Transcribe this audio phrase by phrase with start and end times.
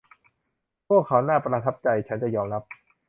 [0.87, 2.63] พวกเขาน่าประทับใจมาก ฉันจะยอมรับ